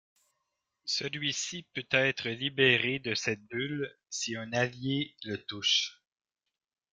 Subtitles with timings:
[0.87, 6.01] Celui-ci peut être libéré de cette bulle si un allié le touche.